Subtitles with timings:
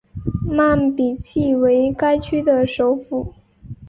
[0.47, 3.35] 曼比季为该区的首府。